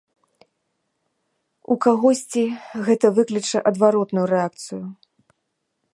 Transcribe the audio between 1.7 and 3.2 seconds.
У кагосьці гэта